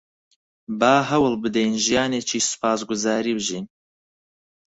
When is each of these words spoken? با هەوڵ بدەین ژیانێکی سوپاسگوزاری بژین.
با 0.79 0.93
هەوڵ 1.09 1.33
بدەین 1.43 1.71
ژیانێکی 1.85 2.39
سوپاسگوزاری 2.49 3.35
بژین. 3.37 3.65